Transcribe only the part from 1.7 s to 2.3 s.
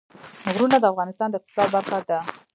برخه ده.